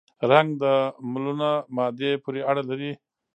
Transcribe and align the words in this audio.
رنګ 0.31 0.49
د 0.63 0.65
ملونه 1.11 1.49
مادې 1.75 2.11
پورې 2.23 2.41
اړه 2.49 2.63
لري. 2.69 2.91